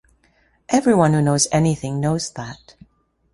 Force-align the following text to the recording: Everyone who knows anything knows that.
Everyone 0.69 1.13
who 1.13 1.21
knows 1.21 1.47
anything 1.51 1.99
knows 1.99 2.31
that. 2.31 2.73